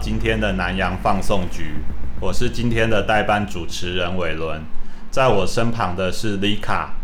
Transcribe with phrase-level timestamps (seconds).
[0.00, 1.74] 今天的南洋放送局，
[2.20, 4.62] 我是今天的代班主持人伟伦，
[5.10, 6.94] 在我身旁的是丽卡。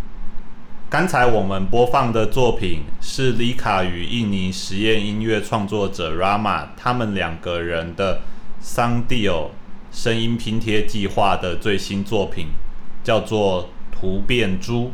[0.89, 8.21] 刚才我们播放的作品是丽卡与印尼实验音乐创作者 Rama 他们两个人的
[8.63, 9.49] Soundio
[9.91, 12.49] 声音拼贴计划的最新作品，
[13.03, 14.85] 叫做《图变猪》。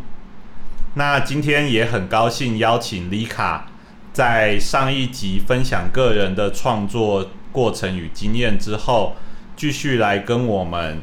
[0.94, 3.66] 那今天也很高兴邀请丽卡。
[4.12, 9.16] 在上一集分享个人的创作过程与经验之后，
[9.56, 11.00] 继续来跟我们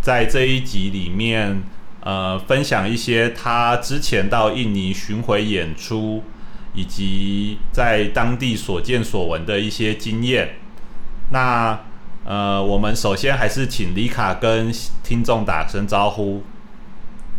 [0.00, 1.62] 在这一集里面，
[2.00, 6.22] 呃，分享一些他之前到印尼巡回演出，
[6.74, 10.56] 以及在当地所见所闻的一些经验。
[11.30, 11.80] 那
[12.24, 14.72] 呃，我们首先还是请丽卡跟
[15.02, 16.42] 听众打声招呼。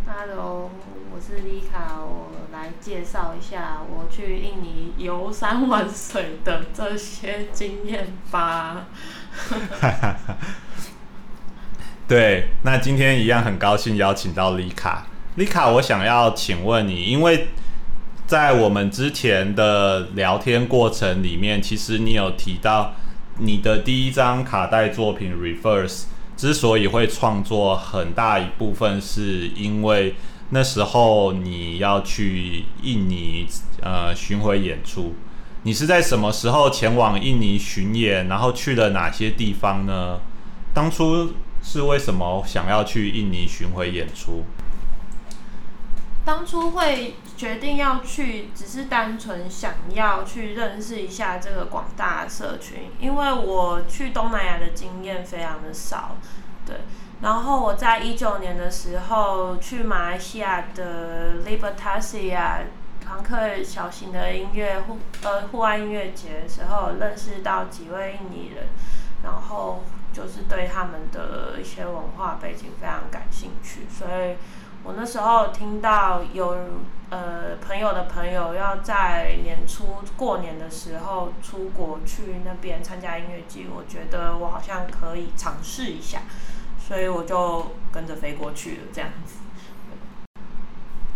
[0.06, 0.70] Hello，
[1.14, 2.27] 我是丽卡。
[2.58, 8.86] 来介绍一下我去印尼游山玩水的这些经验吧。
[12.08, 15.06] 对，那今天一样很高兴邀请到丽卡。
[15.36, 17.46] 丽卡，我想要请问你，因为
[18.26, 22.94] 在我们之前的聊天过程里面，其实你有提到
[23.36, 25.86] 你的第一张卡带作品《Reverse》
[26.36, 30.16] 之所以会创作，很大一部分是因为。
[30.50, 33.46] 那时候你要去印尼
[33.82, 35.14] 呃巡回演出，
[35.62, 38.28] 你是在什么时候前往印尼巡演？
[38.28, 40.20] 然后去了哪些地方呢？
[40.72, 44.44] 当初是为什么想要去印尼巡回演出？
[46.24, 56.16] 当初会决定要去，只是单纯想要去认识一下这个广大社群，因为我去东南亚的经验非常的少，
[56.64, 56.76] 对。
[57.20, 62.60] 然后我在一九年的时候去马来西亚的 Libertasia
[63.04, 68.66] 庞克小型的音乐户呃户外音乐节的时候，认识到几位印尼人，
[69.24, 69.82] 然后
[70.12, 74.36] 就是对他们的一些文化背景非常感兴趣，所以
[74.84, 76.56] 我那时候听到有
[77.10, 86.20] 呃朋友的朋友要在年初过年的时候出国去那边参加音乐节，我觉得我好像可以尝试一下。
[86.88, 89.34] 所以我就跟着飞过去了，这样子。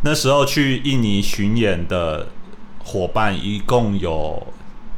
[0.03, 2.27] 那时候去印尼巡演的
[2.85, 4.47] 伙伴一共有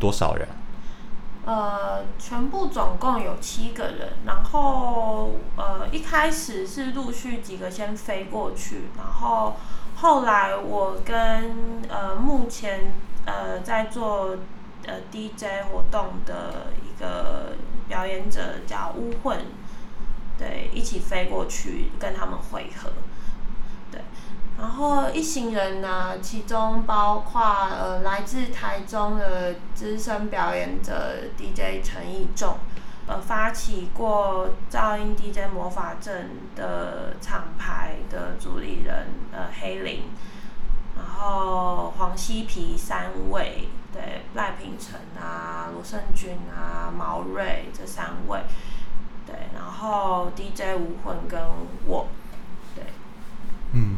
[0.00, 0.48] 多少人？
[1.46, 9.54] 呃，全部总共有七个人，然后呃一开始是陆续几个先飞过去，然后
[9.94, 11.54] 后来我跟
[11.88, 12.92] 呃目前
[13.26, 14.38] 呃在做
[14.86, 17.52] 呃 DJ 活动的一个
[17.86, 19.38] 表演者叫乌混。
[20.38, 22.90] 对，一起飞过去跟他们会合。
[23.90, 24.00] 对，
[24.58, 32.56] 然后一行人呢，其中包括呃来自台中的资深表演者 DJ 陈义仲，
[33.06, 40.02] 呃发起过噪音 DJ 魔法阵的厂牌的主理人呃黑林，
[40.96, 48.40] 然后黄西皮三位，对赖品成啊、罗胜君啊、毛瑞这三位。
[49.26, 51.40] 对，然后 DJ 无魂跟
[51.86, 52.08] 我，
[52.74, 52.84] 对，
[53.72, 53.96] 嗯，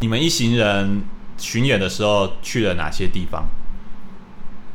[0.00, 1.02] 你们一行人
[1.36, 3.46] 巡演的时候去了哪些地方？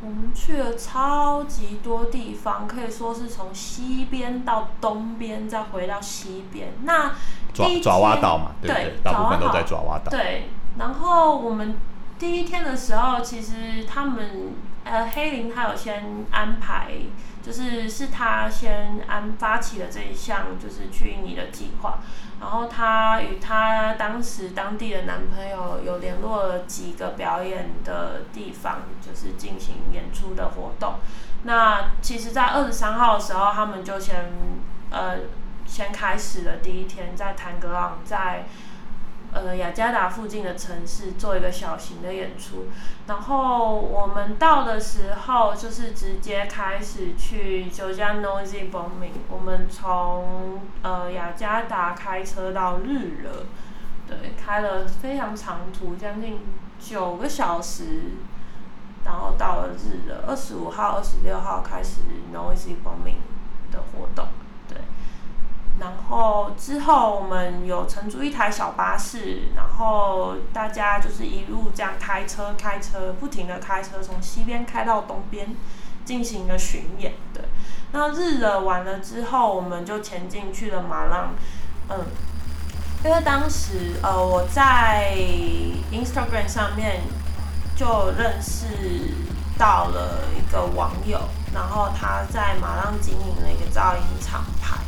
[0.01, 6.73] 我们去了超级多地方，可以说是从西边到东边，再回到西边。
[6.83, 7.13] 那
[7.53, 10.11] 爪爪哇岛嘛，对，对，对，大部分都在爪哇岛。
[10.11, 11.75] 对，然后我们
[12.19, 16.91] 第一天的时候，其实他们呃黑林他有先安排。
[17.47, 21.99] 就是是他先安发起了这一项，就是去印尼的计划。
[22.41, 30.95] 然后他与他当时当地的男朋友有联络了几个表演的地方，就是进行演出的活动。
[31.43, 34.25] 那其实，在二十三号的时候，他们就先
[34.91, 35.19] 呃
[35.65, 38.43] 先开始了第一天，在坦格朗在。
[39.45, 42.65] 呃，雅加达附近的城市做一个小型的演出，
[43.07, 53.45] 然后我们到的时候就是直接开始去九江 Noisy Bombing，我们从呃雅加达开车到日惹，
[54.07, 56.39] 对，开了非常长途，将近
[56.79, 58.13] 九个小时，
[59.05, 62.01] 然后到了日惹，二十五号、二十六号开始
[62.33, 63.21] Noisy Bombing
[63.71, 64.27] 的活动。
[65.79, 75.55] 然后之后我们有承租一台小巴士，然后大家就是一路这样开车开车，不停的开车从西边开到东边，
[76.03, 77.13] 进行一个巡演。
[77.31, 77.43] 对，
[77.91, 81.35] 那日惹完了之后，我们就前进去了马浪。
[81.89, 81.99] 嗯，
[83.05, 85.15] 因为当时呃我在
[85.91, 87.01] Instagram 上面
[87.75, 89.13] 就认识
[89.59, 91.19] 到了一个网友，
[91.53, 94.79] 然后他在马浪经营了一个噪音厂牌。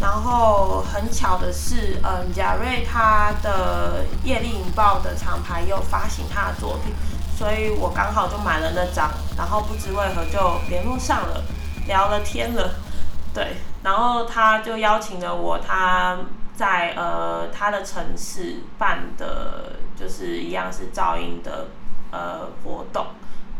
[0.00, 6.94] 然后很巧的是，嗯，贾瑞他的业力引爆的厂牌又发行他的作品，
[7.36, 11.42] 所以我刚好就买了那张，然后不知为何就联络上了，
[11.86, 12.74] 聊了天了，
[13.34, 16.18] 对，然后他就邀请了我，他
[16.54, 21.66] 在呃他的城市办的，就是一样是噪音的
[22.12, 23.06] 呃活动。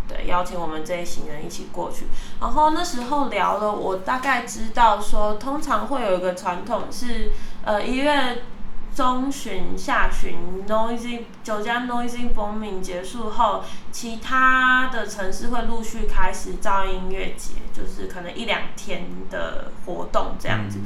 [0.08, 2.06] 对，邀请我们这一行人一起过去，
[2.40, 7.30] 然后那时候聊了，我大概知道说，通常会有一个传统是，
[7.62, 8.42] 呃，一月
[8.94, 13.62] 中旬下旬，Noisy 九家 Noisy Bombing 结束后，
[13.92, 20.78] 其他的城市会陆续开始造音音乐节，就是可能一两天的活动这样子。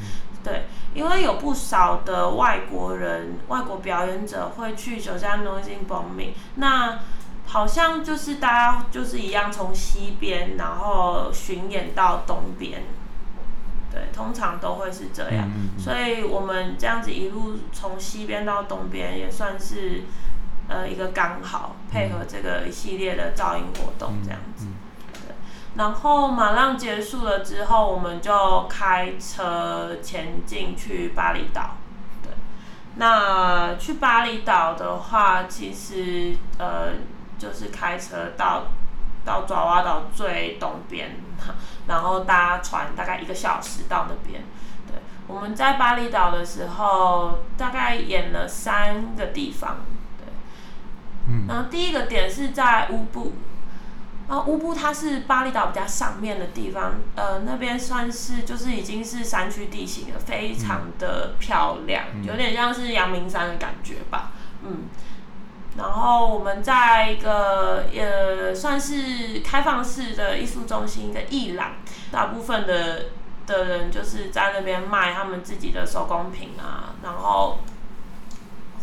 [0.43, 6.99] 对，因为有不少的外国人、外国表演者会去九家 Noisy Bombing，那。
[7.45, 12.81] 好像就是大家就是一样，从西边然后巡演到东边，
[13.91, 15.47] 对，通常都会是这样。
[15.47, 20.03] 嗯嗯、所以我们这样子一路从西边到东边，也算是
[20.67, 24.65] 呃一个刚好配合这个一系列的噪音活动这样子。
[25.13, 25.35] 对，
[25.75, 31.77] 然后马浪结束了之后，我们就开车前进去巴厘岛。
[32.23, 32.31] 对，
[32.95, 36.93] 那去巴厘岛的话，其实呃。
[37.43, 38.67] 就是开车到
[39.25, 41.17] 到爪哇岛最东边，
[41.87, 44.41] 然后搭船大概一个小时到那边。
[44.87, 44.95] 对，
[45.27, 49.79] 我们在巴厘岛的时候，大概演了三个地方。
[50.17, 50.31] 对，
[51.27, 53.33] 嗯，然后第一个点是在乌布，
[54.29, 64.31] 然后乌布它是巴厘岛比较上面的地方，呃，那边算是就是已经是山区地形了，非常的漂亮，嗯，有点像是阳明山的感觉吧，
[64.63, 64.87] 嗯。
[65.75, 71.71] 然后我们在一个呃算是开放式的艺术中心的艺廊，
[72.11, 73.05] 大部分的
[73.47, 77.57] 的人就是在那边卖他们自己的手工品啊，然后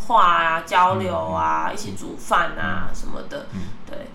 [0.07, 3.47] 画啊、交流啊、一起煮饭啊什么的，
[3.87, 4.09] 对。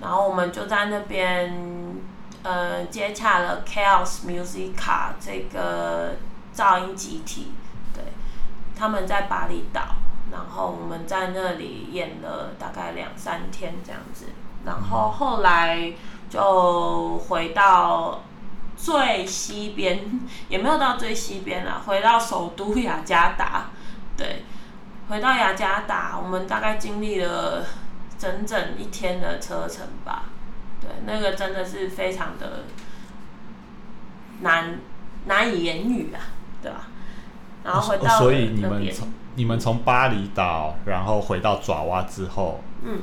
[0.00, 1.94] 然后我们就在那边
[2.42, 6.16] 呃接洽了 Chaos Musica 这个
[6.56, 7.52] 噪音集体，
[7.94, 8.02] 对，
[8.74, 9.82] 他们在巴厘岛。
[10.32, 14.26] 然后我们在那里演了大概两三天这样子，
[14.64, 15.92] 然后后来
[16.30, 18.22] 就回到
[18.76, 23.66] 最西边，也没有到最西边啦，回到首都雅加达，
[24.16, 24.42] 对，
[25.08, 27.64] 回到雅加达，我们大概经历了
[28.18, 30.24] 整整一天的车程吧，
[30.80, 32.64] 对，那个真的是非常的
[34.40, 34.80] 难
[35.26, 36.18] 难以言语啊，
[36.62, 36.88] 对吧？
[37.64, 43.00] 然后回到、哦、所以你们从你们从巴厘岛，然后回到爪哇之后，嗯，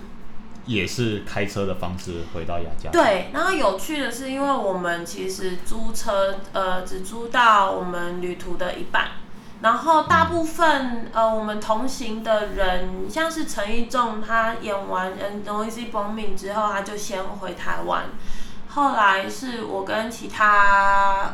[0.65, 2.91] 也是开车的方式回到雅加达。
[2.91, 9.07] 对，然后有趣的是，因为我们其实租车，呃，只租到我们旅途的一半，
[9.61, 18.03] 然后大部分、嗯、呃，我们同行的人，像是陈奕仲，他演完《Noisy Bombing》之后，他就先回台湾，
[18.69, 21.33] 后来是我跟其他。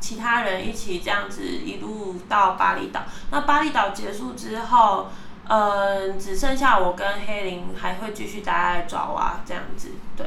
[0.00, 5.08] 其他人一起这样子一路到巴厘岛，那巴厘岛结束之后，
[5.46, 10.26] 嗯，只剩下我跟黑林还会继续待在爪哇这样子，对，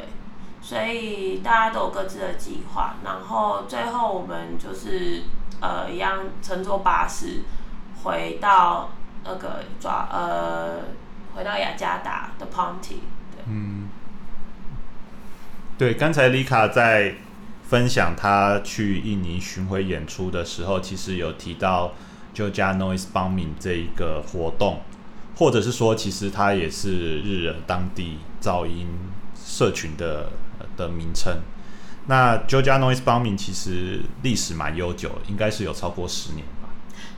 [0.62, 5.24] 所以大家都有各自的计划，然后最后我们就是
[5.60, 7.42] 呃一样乘坐巴士
[8.04, 8.92] 回到
[9.26, 10.82] 那个爪呃
[11.36, 13.02] 回到雅加达的 Ponti，
[13.32, 13.90] 对，嗯，
[15.80, 17.16] 对，刚才丽卡在。
[17.68, 21.94] 分享他去印尼巡回演出的时候，其实有提到
[22.34, 24.82] j o j a Noise Bombing 这一个活动，
[25.38, 28.88] 或者是说，其实它也是日惹当地噪音
[29.36, 30.30] 社群的
[30.78, 31.38] 的名称。
[32.08, 36.70] 那 j o j a Noise Bombing 其实历史蛮悠久，应该是有超过十年吧。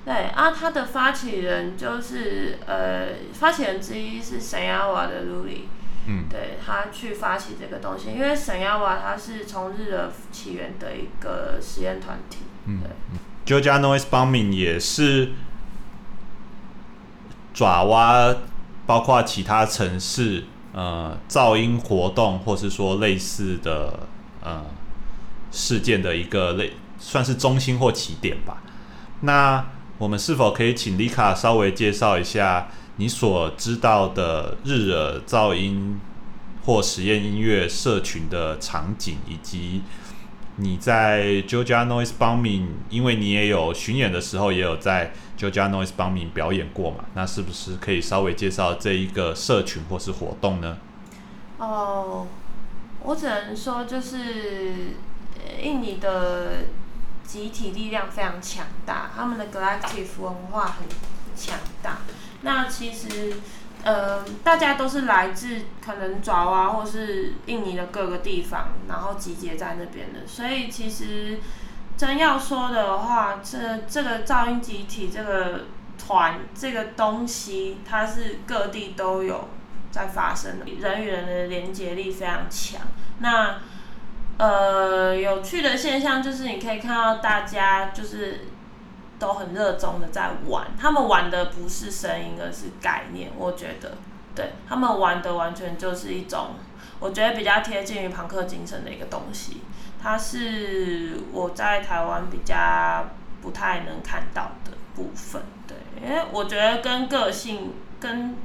[0.05, 5.61] 对啊，他的发起人就是呃，发起人之一是 sanawa 的 Luli。
[6.07, 12.39] 嗯，对，他去发起这个东西，因为沈亚瓦他是从日的起源的一个实验团体。
[12.65, 13.61] 嗯，对。
[13.61, 15.31] Jogja Noise Bombing 也是
[17.53, 18.35] 爪哇，
[18.85, 24.07] 包括其他城市，呃，噪音活动或是说类似的
[24.43, 24.65] 呃
[25.51, 28.57] 事件的一个类，算是中心或起点吧。
[29.21, 29.65] 那
[29.97, 32.67] 我们是否可以请丽卡稍微介绍一下？
[32.97, 35.99] 你所知道的日耳噪音
[36.65, 39.81] 或实验音乐社群的场景，以及
[40.55, 47.03] 你在 j o j a Noise Bombing，因为你也有巡演的时候，也有在 j o j a Noise Bombing 表演过嘛？
[47.13, 50.77] 那是不是可以稍微介绍这一个社群或是活动呢？
[51.57, 52.25] 哦，
[53.03, 54.95] 我只能说，就是
[55.61, 56.63] 印尼的
[57.25, 60.87] 集体力量非常强大，他们的 collective 文化很
[61.35, 61.99] 强大。
[62.45, 63.33] 那其实，
[63.83, 70.27] 呃，大家都是来自可能爪哇或是印尼的各个地方，然后集结在那边的。
[70.27, 71.39] 所以其实
[71.97, 75.65] 真要说的话，这这个噪音集体这个
[75.97, 79.49] 团这个东西，它是各地都有
[79.89, 82.81] 在发生的，人与人的连结力非常强。
[83.17, 83.57] 那
[84.37, 88.41] 呃，有趣的现象就是你可以看到大家就是。
[89.17, 93.31] 都很热衷的在玩，他们玩的不是声音，而是概念。
[93.37, 93.97] 我觉得，
[94.35, 96.51] 对，他们玩的完全就是一种，
[96.99, 99.61] 我觉得比较贴近于朋克精神的一个东西。
[100.01, 103.07] 它是我在台湾比较
[103.41, 108.35] 不太能看到的部分，对，因为我觉得跟个性跟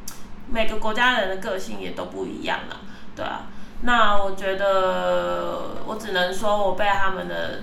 [0.49, 2.81] 每个国家人的个性也都不一样了，
[3.15, 3.43] 对啊。
[3.83, 7.63] 那我觉得我只能说我被他们的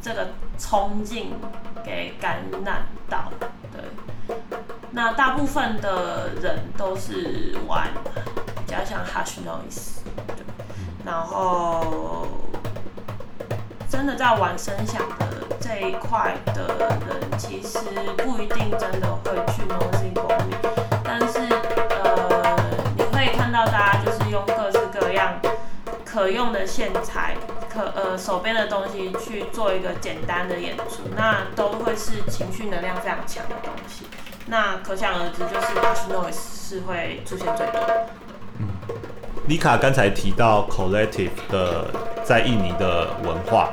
[0.00, 1.30] 这个冲劲
[1.84, 3.30] 给感染到，
[3.72, 4.36] 对。
[4.90, 7.88] 那大部分的人都是玩
[8.56, 10.44] 比较像 Hush Noise，对。
[11.04, 12.26] 然后
[13.88, 15.26] 真的在玩声响的
[15.60, 17.78] 这一块的人，其实
[18.18, 20.48] 不一定真的会去 noise b o m
[21.04, 21.40] 但是
[22.02, 22.56] 呃，
[22.96, 25.38] 你可以看到大家就是用各式各样
[26.04, 27.36] 可用的线材。
[27.74, 34.04] 可呃手边的东西去做一个简单的演出，那都会是情绪能量非常强的东西。
[34.46, 38.06] 那可想而知，就是 Hush Noise 是会出现最多的。
[38.60, 38.68] 嗯，
[39.48, 41.90] 丽卡刚才提到 Collective 的
[42.22, 43.70] 在印尼的文化，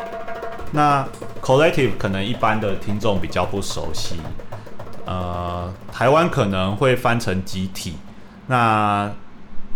[0.71, 1.07] 那
[1.39, 4.15] Collective 可能一般的听众比较不熟悉，
[5.05, 7.97] 呃，台湾可能会翻成集体。
[8.47, 9.11] 那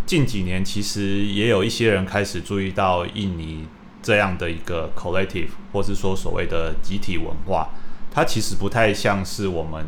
[0.08, 3.68] 近几年其实也有一些人开始注意到印尼。
[4.06, 7.70] 这样的一个 collective，或是说所谓的集体文化，
[8.12, 9.84] 它其实不太像是我们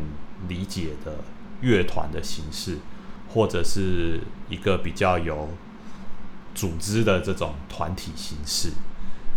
[0.48, 1.18] 理解的
[1.60, 2.78] 乐团的形式，
[3.32, 5.50] 或者是一个比较有
[6.52, 8.72] 组织的这种团体形式。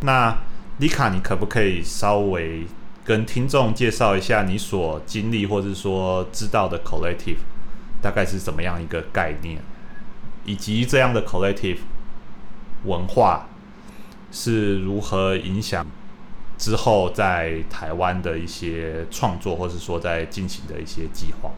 [0.02, 0.36] 那
[0.80, 2.66] 丽卡，你可不可以稍微
[3.06, 7.38] 跟听众介绍一下你所经历或者说知道的 collective
[8.02, 9.62] 大概是怎么样一个概念，
[10.44, 11.78] 以及这样的 collective
[12.86, 13.46] 文化
[14.32, 15.86] 是如何影响
[16.58, 21.52] 之后在台湾的一些创作，或是说在进行的一些计划。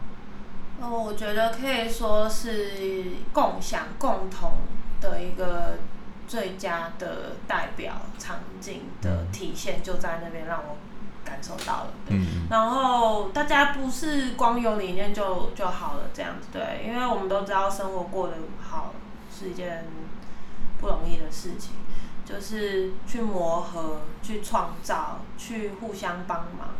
[0.80, 4.52] 哦，我觉得可以说是共享、共同
[5.00, 5.78] 的一个
[6.26, 10.76] 最佳的代表场景的体现，就在那边让我
[11.24, 11.90] 感受到了。
[12.08, 18.92] 嗯，然后大家不是光有理念就就好了，这样子对，因为我们都知道生活过得好
[19.32, 19.86] 是一件
[20.80, 21.70] 不容易的事情，
[22.24, 26.70] 就是去磨合、去创造、去互相帮忙。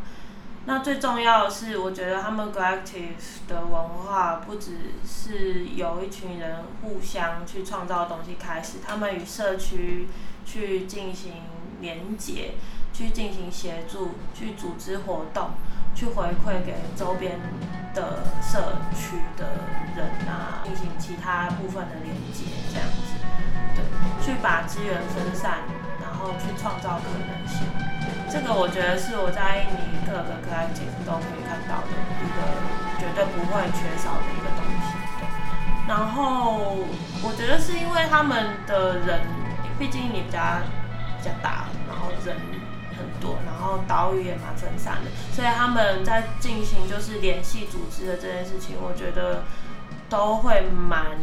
[0.67, 10.09] 那最重要的是，我觉得他们 collective 的文化不只是有一群人互相去创造东西开始，他们与社区
[10.47, 11.43] 去进行
[11.83, 12.55] 连结，
[12.95, 15.51] 去进行协助，去组织活动，
[15.95, 17.39] 去回馈给周边
[17.95, 19.47] 的社区的
[19.97, 23.15] 人啊，进行其他部分的连接，这样子，
[23.75, 23.85] 对，
[24.21, 25.63] 去把资源分散，
[26.03, 27.67] 然后去创造可能性。
[28.29, 32.43] 这个我觉得是我在印尼各个 collective 都可以看到的一个
[32.99, 34.91] 绝对不会缺少的一个东西。
[35.21, 35.23] 对，
[35.87, 36.75] 然后
[37.23, 39.21] 我觉得是因为他们的人，
[39.79, 40.59] 毕竟你比较
[41.17, 42.35] 比较大，然后人
[42.97, 49.45] 很多，然后岛屿也蛮分散的，所以他们在进行就是联系组织的这件事情，我觉得
[50.09, 51.19] 都会蛮，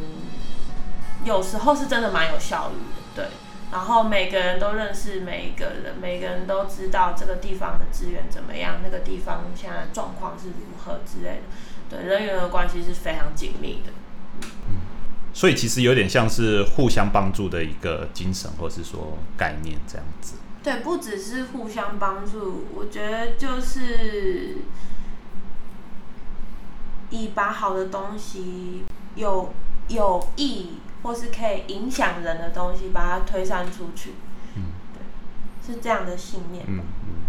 [1.23, 2.75] 有时候是真的蛮有效率
[3.15, 3.31] 的，对。
[3.71, 11.43] 然后每个人都认识每一个人，每个人都知道这个地方的资源怎么样，那个地方现在状况是如何之类的。
[11.89, 13.93] 对，人员的关系是非常紧密的。
[14.41, 14.81] 嗯，
[15.33, 20.33] 所以其实有点像是互相帮助的一个精神，或是说概念这样子。
[20.63, 24.57] 对，不只是互相帮助，我觉得就是
[27.09, 28.83] 以把好的东西
[29.15, 29.53] 有
[29.89, 30.77] 有益。
[31.03, 34.11] 或是可以影响人的东西，把它推散出去。
[34.55, 35.01] 嗯，对，
[35.65, 36.63] 是这样的信念。
[36.67, 37.25] 嗯嗯。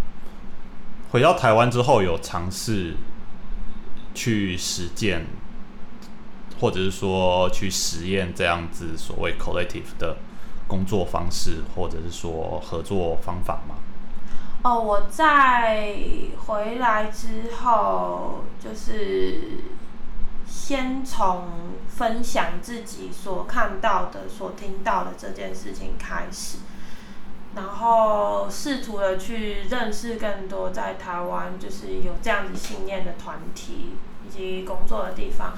[1.11, 2.97] 回到台湾之后，有尝试
[4.14, 5.25] 去实践，
[6.61, 10.18] 或者是说去实验这样子所谓 collective 的
[10.66, 13.77] 工作方式，或者是说合作方法吗？
[14.62, 15.94] 哦，我在
[16.46, 19.59] 回来之后，就是。
[20.44, 21.48] 先从
[21.88, 26.59] 分享自己所看到的、所听到的这件事情开始，
[27.57, 33.96] 然后试图的去认识更多在台湾就是有这样子信念的团体
[34.27, 35.55] 以及工作的地方。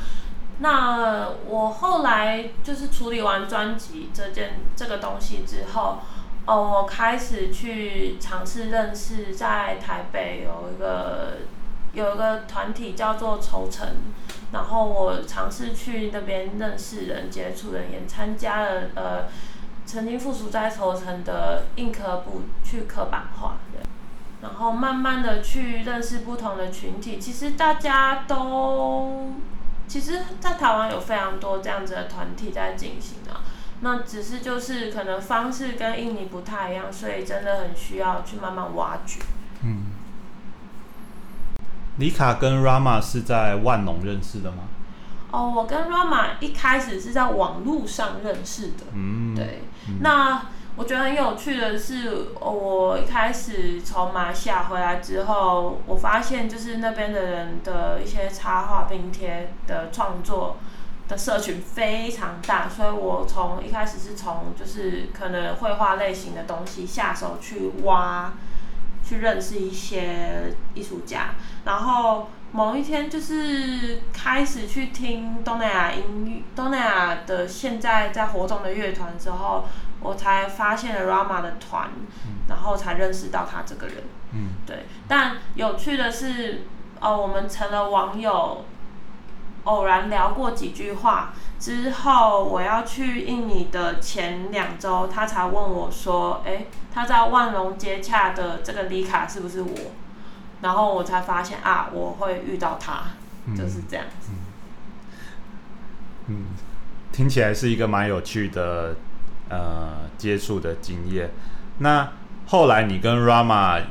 [0.58, 5.98] 那我后来就是处理完专辑这件这个东西之后，
[6.46, 11.38] 哦，我开始去尝试认识在台北有一个
[11.92, 13.86] 有一个团体叫做筹成。
[14.52, 19.24] 然后我尝试去那边认识人、接触人，也参加了呃，
[19.84, 23.56] 曾经附属在头城的硬壳部去刻版画，
[24.40, 29.32] 然后慢慢的去认识不同的群体，其实大家都，
[29.86, 33.40] 其实，在台湾有非常多这样子的团体在进行啊。
[33.80, 39.20] 那只是就是可能方式跟印尼不太一样，所以真的很需要去慢慢挖掘。
[39.62, 39.86] 嗯。
[41.98, 44.64] 李卡跟 Rama 是在万隆认识的吗？
[45.30, 48.84] 哦，我跟 Rama 一开始是在网络上认识的。
[48.94, 49.62] 嗯，对。
[49.88, 60.56] 嗯、那我觉得很有趣的是，我一开始从马来西亚回来之后，我发现就是那边的人的一些插画拼贴的创作
[61.08, 68.32] 的社群非常大，所以我从一开始是从就是可能绘画类型的东西下手去挖。
[69.06, 71.34] 去认识一些艺术家，
[71.66, 79.66] 然后某一天就是开始去听东南亚音乐，东南亚的现在在活动的乐团之后，
[80.04, 81.90] 我才发现了 Rama 的团，
[82.48, 83.96] 然后才认识到他这个人。
[84.32, 84.84] 嗯，对。
[85.08, 86.62] 但有趣的是，
[87.00, 88.64] 哦，我们成了网友，
[89.64, 99.74] 偶然聊过几句话之后，我要去印尼的前两周，他才问我说：“哎。”他在万隆接洽的这个里卡是不是我？
[100.60, 103.06] 然后我才发现啊，我会遇到他，
[103.46, 104.30] 嗯、就是这样子。
[106.28, 106.44] 嗯，
[107.10, 108.94] 听起来是一个蛮有趣的
[109.48, 111.30] 呃接触的经验。
[111.78, 112.12] 那
[112.46, 113.82] 后来你跟 Rama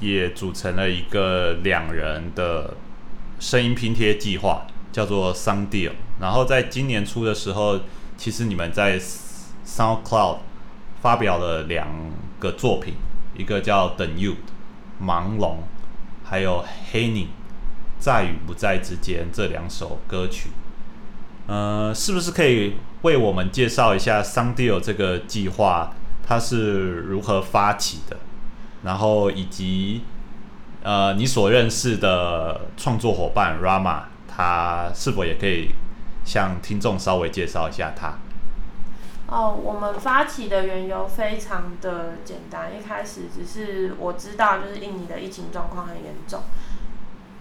[0.00, 2.74] 也组成了一个两人的
[3.38, 5.92] 声音拼贴计划，叫做 Sound Deal。
[6.20, 7.80] 然后在今年初的时候，
[8.16, 8.98] 其实你们在
[9.66, 10.38] SoundCloud
[11.00, 11.86] 发表了两
[12.40, 12.94] 个作品，
[13.36, 14.32] 一个叫《等 You》
[15.04, 15.62] 盲龙，
[16.24, 17.24] 还有《黑你》
[18.00, 20.50] 在与不在之间这两首歌曲。
[21.46, 25.92] 呃，是不是可以为我们介绍一下 SONDEAL 这个计划，
[26.26, 28.16] 它是如何发起的？
[28.82, 30.02] 然后以及
[30.82, 35.70] 呃，你所认识的创作伙伴 Rama，他是否也可以
[36.24, 38.14] 向听众稍微介绍一下他？
[39.26, 46.40] 哦，我们发起的缘由非常的简单，一开始只是我知道就是印尼的疫情状况很严重。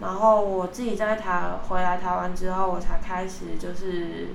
[0.02, 4.30] 然后我自己在台回来台湾之后，我才开始就是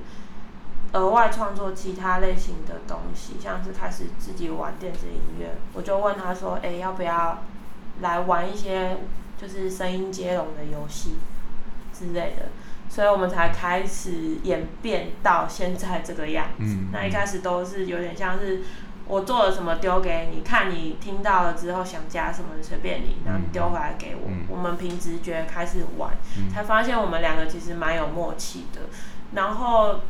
[0.92, 5.54] 额外创作其他类型的东西，像是开始自己玩电子音乐。
[5.72, 7.42] 我就问他说：“哎，要不要
[8.00, 8.98] 来玩一些
[9.40, 11.16] 就是声音接龙的游戏
[11.92, 12.48] 之类的？”
[12.88, 16.64] 所以我们才开始演变到现在这个样子。
[16.64, 18.62] 嗯，那一开始都是有点像是。
[19.04, 24.22] 我做了什么丢给你看，你听到了之后想加什么随便你，然后你丢回来给我。
[24.28, 28.82] 嗯、我们凭直觉开始玩，嗯、才发现我们两个其实蛮有默契的。
[29.32, 30.00] 然后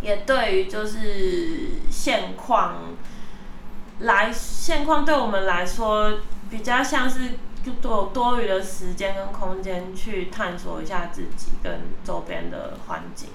[0.00, 2.96] 也对于就是现况
[4.00, 7.32] 来，现况对我们来说比较像是
[7.64, 13.28] 就多多余的时间跟空间去探索一下自己跟周边的环境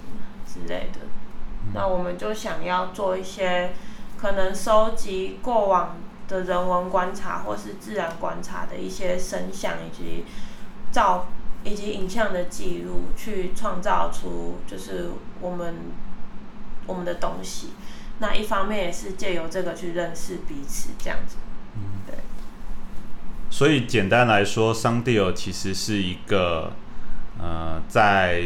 [0.45, 0.99] 之类的。
[1.03, 3.73] 嗯、那我们就想要做一些。
[4.15, 5.97] 可能收集过往
[6.29, 10.23] 的人文观察或是自然观察的一些声像以及
[10.93, 11.27] 照
[11.65, 15.09] 以及影像的记录，去创造出就是
[15.41, 15.75] 我们
[16.87, 17.69] 我们的东西。
[18.19, 21.37] 那一方面也是借由这个去认识彼此，这样子。
[21.75, 22.15] 嗯，对。
[23.49, 26.73] 所以简单来说，SONDEAL 其实是一个
[27.39, 28.41] 呃，在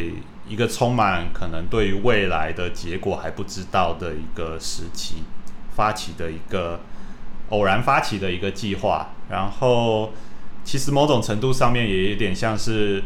[0.48, 5.24] 一个充满可能对于未来的结果还不知道的一个时期。
[5.76, 6.80] 发起的一个
[7.50, 10.12] 偶然发起的一个计划，然后
[10.64, 13.04] 其实某种程度上面也有点像是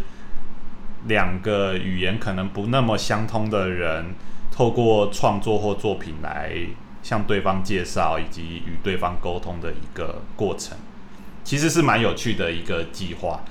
[1.08, 4.16] 两个语言可能不那么相通的人，
[4.62, 6.56] 透过创作或作品来
[7.02, 10.78] 向对方介绍以及与对方沟通的一个过程，
[11.44, 13.42] 其实是蛮有趣的一个计划。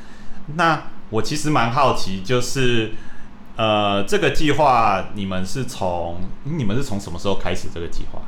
[0.55, 2.93] 那我其实蛮好奇，就是
[3.57, 8.23] 呃，这个计划你们是从你们是从什么时候开始这个计划？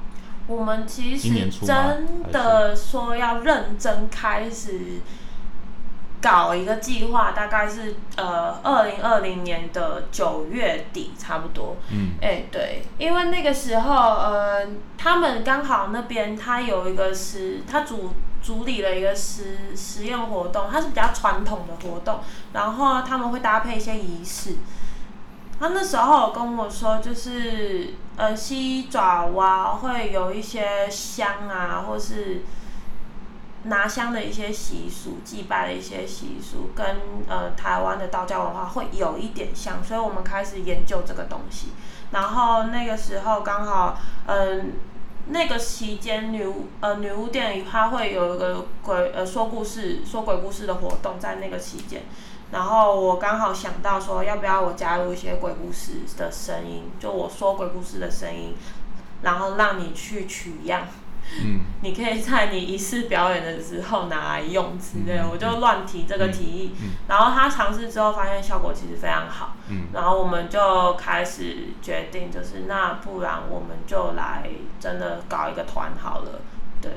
[0.49, 5.01] 我们其实真的说要认真开始
[6.23, 11.77] 搞一个计划，大概是呃二零二零年的九月底差不多。
[11.91, 22.21] 嗯，哎、欸，对，因为那个时候呃，他们刚好那边他有一个是，他主主理了一个实实验活动，它是比较传统的活动，
[22.53, 24.57] 然后他们会搭配一些仪式。
[25.61, 32.43] 他那时候跟我说，就是呃，西爪哇会有一些香啊，或是
[33.65, 36.97] 拿香的一些习俗，祭拜的一些习俗，跟
[37.29, 41.69] 呃台湾的道教文化会有一点像，所以我们开始研究这个东西。
[42.11, 44.73] 然后那个时候刚好，嗯、
[45.29, 52.03] 那个期间女巫呃女巫店它会有一个鬼呃说故事说鬼故事的活动，在那个期间。
[52.51, 58.55] 然后我刚好想到说，要不要我加入一些鬼故事的声音，就我说鬼故事的声音，
[59.23, 60.87] 然后让你去取样，
[61.43, 66.75] 嗯，你可以在你一次表演的时候拿来用之类我就乱提这个提议，
[67.09, 76.41] 然后他尝试之后发现效果其实非常好，嗯，然后我们就开始决定，就是那不然我们就来真的搞一个团好了，
[76.81, 76.91] 对。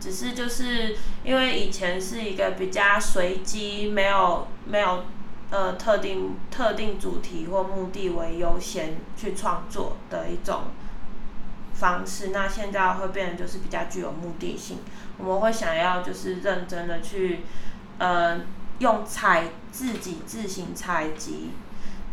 [0.00, 5.04] 只是就是因为以前是一个比较随机，没有没有
[5.50, 10.62] 呃特定特定主题或目的为优先去创作的一种
[11.82, 14.78] 方式，那现在会变得就是比较具有目的性。
[15.18, 17.40] 我们会想要就是认真的去
[17.98, 18.42] 呃
[18.78, 21.50] 用采自己自行采集、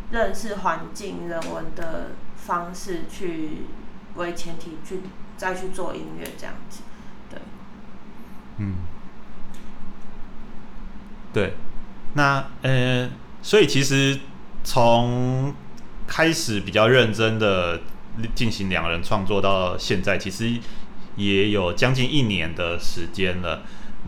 [0.10, 3.68] 认识环境人文的方式去
[4.16, 5.02] 为前提去
[5.38, 6.82] 再去做音乐这样子。
[7.30, 7.40] 对
[8.58, 8.74] 嗯，
[11.32, 11.54] 对，
[12.16, 13.12] 那呃，
[13.44, 14.20] 所以其实
[14.64, 15.54] 从
[16.08, 17.82] 开始比较认真的
[18.36, 20.60] 进行两人创作到现在，其实
[21.16, 23.64] 也有将近一年的时间了。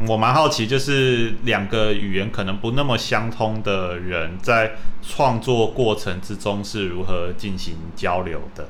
[0.07, 8.69] 我蛮好奇，就是两个语言可能不那么相通的人，在创作过程之中是如何进行交流的？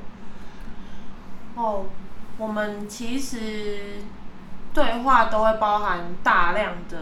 [1.54, 1.86] 哦，
[2.38, 4.02] 我们其实。
[4.74, 6.98] 对话都会包含大量的，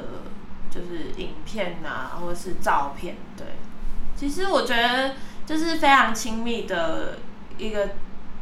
[0.73, 3.15] 就是影片啊，或者是照片。
[3.37, 3.47] 对，
[4.17, 5.15] 其实我觉得
[5.47, 7.19] 就是非常亲密的
[7.59, 7.91] 一个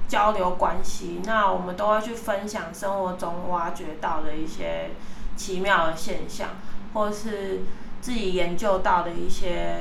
[0.08, 1.20] 交流关系。
[1.24, 4.90] 那我们都会去分享生活中挖掘到的一些
[5.36, 6.48] 奇妙的现象，
[6.94, 7.60] 或是
[8.00, 9.76] 自己研究到的一些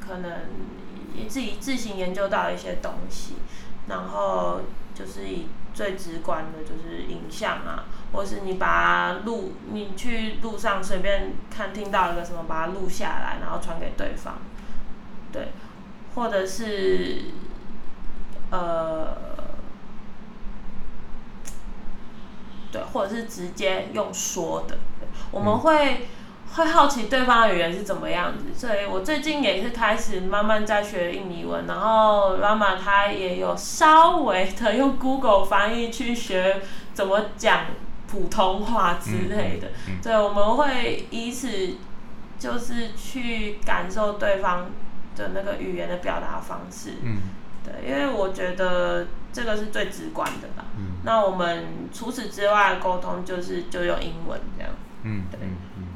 [0.00, 0.32] 可能
[1.28, 3.34] 自己自行研究到的一些东西，
[3.86, 4.62] 然后
[4.94, 14.38] 就是以最直观的就是影像啊，或是你把它录，你去路上随便看听到一个什么，把它录下来，然后传给对方，
[15.32, 15.48] 对，
[16.14, 17.22] 或者是
[18.50, 19.16] 呃，
[22.72, 24.78] 对，或者是直接用说的，
[25.30, 26.08] 我们会。
[26.52, 36.60] 会好奇对方的语言是怎么样子，所以我最近也是开始慢慢在学印尼文，然后 Rama 他也有稍微的用 Google 翻译去学
[36.92, 37.66] 怎么讲
[38.08, 41.76] 普通话之类的，嗯嗯、对，我们会以此
[42.36, 44.72] 就是去感受对方
[45.14, 47.18] 的那个语言的表达方式，嗯，
[47.70, 50.66] 对，因为我觉得这个是最直观的啦。
[50.76, 54.72] 嗯，那我们除此之外的沟通就是就用英文这样，
[55.04, 55.38] 嗯，对。
[55.42, 55.86] 嗯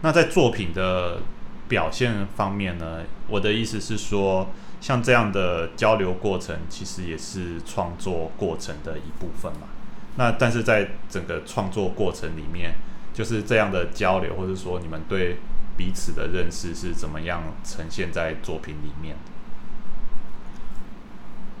[0.00, 1.18] 那在作品的
[1.66, 3.00] 表现方面呢？
[3.26, 4.48] 我的意思是说，
[4.80, 9.66] 像这样的交流过程，其实也是创作过程的一部分嘛。
[10.14, 12.74] 那但是在整个创作过程里面，
[13.12, 15.38] 就是这样的交流，或者说你们对
[15.76, 19.16] 彼此的认识是怎么样呈现在作品里面？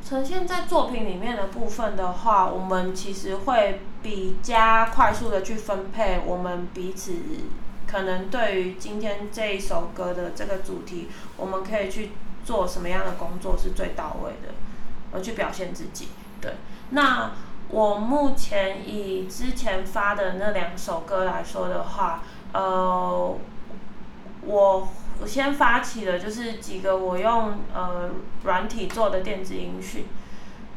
[0.08, 7.12] 呈现在作品里面的部分的话，我们其实会比较快速的去分配我们彼此。
[7.86, 14.54] 可能对于今天这一首歌的这个主题，我们可以去做什么样的工作是最到位的，
[15.12, 16.08] 而去表现自己。
[16.40, 16.54] 对，
[16.88, 17.32] 那
[17.68, 22.22] 我目前以之前发的那两首歌来说的话，
[22.54, 23.36] 呃，
[24.40, 24.88] 我
[25.20, 28.10] 我先发起了就是几个我用呃
[28.44, 30.06] 软体做的电子音讯，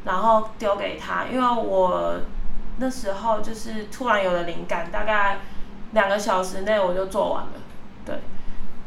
[0.05, 2.19] 然后丢给他，因为我
[2.77, 5.39] 那时候就是突然有了灵感，大概。
[5.93, 7.51] 两个小时内我就做完了，
[8.05, 8.15] 对，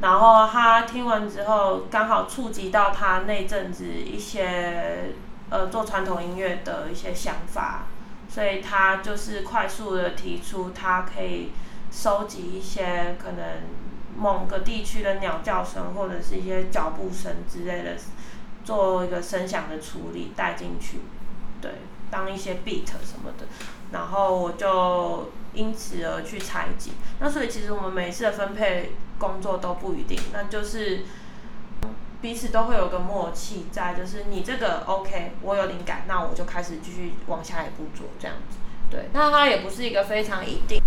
[0.01, 5.12] 然后他听完之后，刚好触及到他那阵子一些
[5.51, 7.88] 呃做传统音乐的一些想法，
[8.27, 11.51] 所以他就是快速的提出，他可以
[11.90, 13.45] 收集一些可能
[14.16, 17.96] 某个地区的鸟叫声或者是一些脚步声之类的，
[18.64, 20.98] 做一个声响的处理带进去，
[21.61, 21.70] 对，
[22.11, 23.46] 当一些 beat 什么的，
[23.92, 25.31] 然后我就。
[25.55, 31.05] 因此而去采集，那所以其实我们每次的分配工作都不一定，那就是
[32.20, 38.59] 彼此都会有个默契在，就是你这个 OK，我有灵感，那我就开始继续往下一步做这样子。
[38.90, 40.83] 对，那它也不是一个非常一定，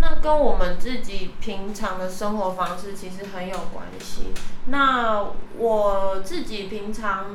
[0.00, 4.32] 那跟我们自己平常的生活方式其实很有关系。
[4.66, 5.24] 那
[5.56, 7.26] 我自己平常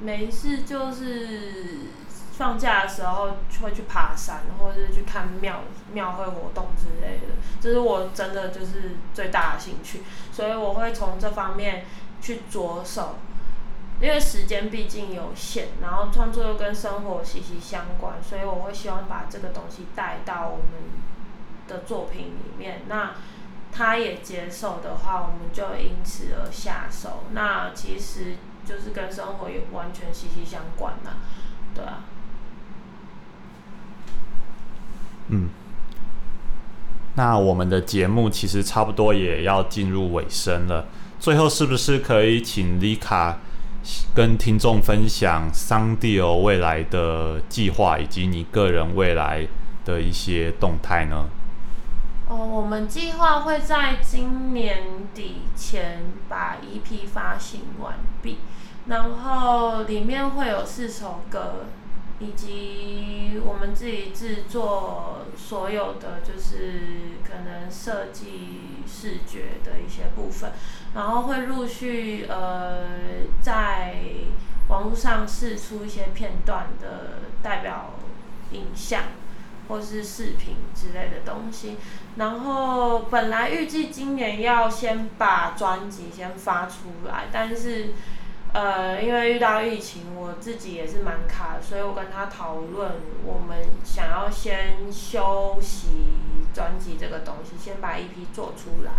[0.00, 1.92] 没事就是。
[2.36, 3.30] 放假的时候
[3.62, 5.62] 会去爬山，或者是去看庙
[5.94, 11.86] 庙会活动之类的，这是我真的就是最大的兴趣，所以我会从这方面
[12.20, 13.14] 去着手，
[14.02, 20.66] 因为时间毕竟有限，然后创作又跟生活息息相关，所以我会希望把这个东西带到我们
[21.68, 22.82] 的作品里面。
[22.88, 23.14] 那
[23.72, 27.24] 他也接受的话，我们就因此而下手。
[27.32, 31.16] 那其实就是跟生活也完全息息相关啦，
[31.74, 32.04] 对啊。
[35.28, 35.48] 嗯，
[37.16, 40.86] 那我们的节目其实差不多也要进入尾声了。
[41.18, 43.38] 最后，是不是可以请丽卡
[44.14, 49.46] 跟听众分享 Soundio 未来的计划，以及你个人未来
[49.84, 51.28] 的一些动态呢？
[52.28, 54.82] 哦，我们计划会在今年
[55.14, 58.38] 底前把 EP 发行完毕，
[58.86, 61.66] 然后里面会有四首歌。
[62.18, 70.52] 以及我们自己制作所有的，就是可能设计视觉的一些部分，
[70.94, 72.86] 然后会陆续呃
[73.42, 73.96] 在
[74.70, 77.90] 网络上试出一些片段的代表
[78.52, 79.02] 影像
[79.68, 81.76] 或是视频之类的东西。
[82.16, 87.94] 然后本来预计今年要先把专辑先发出来，但是。
[88.52, 92.90] 呃，因为遇到疫情，我自己也是蛮卡，所以我跟他讨论，
[93.22, 95.88] 我们想要先休息
[96.54, 98.92] 专辑这个东西，先把 EP 做出来，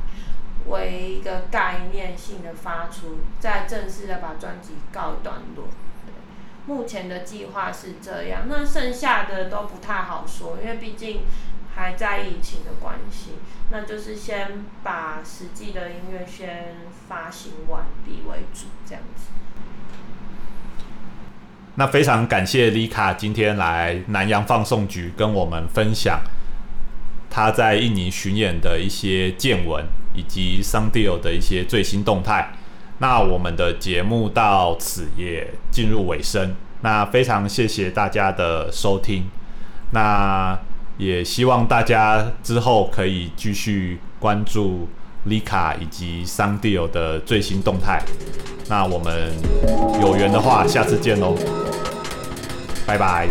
[0.68, 5.66] 为一个概念性的发出，再正式的把专辑告一段落。
[6.68, 11.22] 目前的计划是这样，那剩下的都不太好说，因为毕竟
[11.76, 13.32] 还在疫情的关系，
[13.72, 16.76] 那就是先把实际的音乐先
[17.08, 19.28] 发行完毕为主，这样子。
[21.76, 26.22] 那非常感谢丽卡今天来南洋放送局跟我们分享
[27.30, 32.57] 他在印尼巡演的一些见闻，以及 Soundio 的一些最新动态。
[33.00, 36.56] 那我们的节目到此也进入尾声。
[36.82, 39.26] 那非常谢谢大家的收听。
[39.92, 40.58] 那
[40.98, 44.88] 也希望大家之后可以继续关注
[45.28, 48.02] Lika 以及桑蒂尔的最新动态。
[48.70, 49.32] 那我们
[50.02, 51.36] 有缘的话，下次见喽，
[52.86, 53.28] 拜拜。